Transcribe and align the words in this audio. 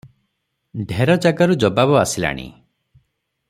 ଢେର 0.91 1.17
ଜାଗାରୁ 1.25 1.59
ଜବାବ 1.65 2.01
ଆସିଲାଣି। 2.05 2.49